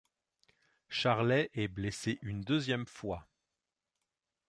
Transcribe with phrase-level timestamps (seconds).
[0.89, 3.27] Charlet est blessé une deuxième fois.